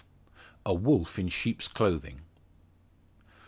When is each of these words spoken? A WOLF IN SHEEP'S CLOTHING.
A 0.65 0.73
WOLF 0.73 1.19
IN 1.19 1.29
SHEEP'S 1.29 1.67
CLOTHING. 1.67 2.21